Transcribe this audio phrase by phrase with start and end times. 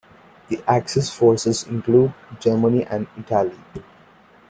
[0.49, 3.53] The Axis forces include Germany and Italy.